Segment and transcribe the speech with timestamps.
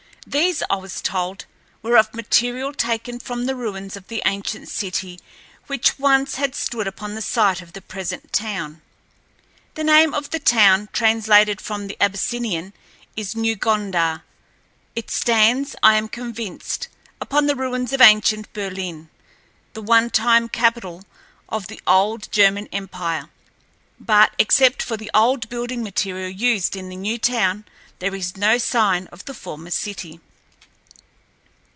[0.27, 1.45] These, I was told,
[1.81, 5.19] were of material taken from the ruins of the ancient city
[5.65, 8.83] which, once, had stood upon the site of the present town.
[9.73, 12.71] The name of the town, translated from the Abyssinian,
[13.17, 14.21] is New Gondar.
[14.95, 16.87] It stands, I am convinced,
[17.19, 19.09] upon the ruins of ancient Berlin,
[19.73, 21.03] the one time capital
[21.49, 23.29] of the old German empire,
[23.99, 27.65] but except for the old building material used in the new town
[27.99, 30.19] there is no sign of the former city.